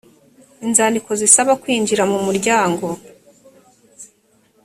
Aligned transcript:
inzandiko 0.65 1.09
zisaba 1.21 1.51
kwinjira 1.61 2.03
mu 2.09 2.15
umuryango 2.21 2.85